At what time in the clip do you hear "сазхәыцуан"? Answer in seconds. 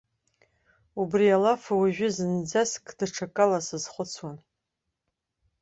3.67-4.37